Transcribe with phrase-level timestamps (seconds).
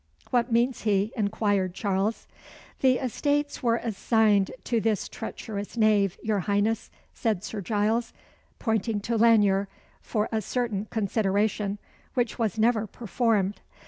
[0.31, 2.25] "What means he?" inquired Charles.
[2.79, 8.11] "The estates were assigned to this treacherous knave, your Highness," said Sir Giles,
[8.57, 9.67] pointing to Lanyere,
[10.01, 11.77] "for a certain consideration,
[12.15, 13.61] which was never performed.